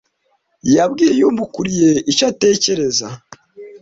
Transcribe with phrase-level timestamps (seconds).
[0.75, 3.07] Yabwiye umukuriye icyo atekereza.